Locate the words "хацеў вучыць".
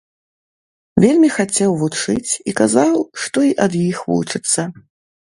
1.37-2.31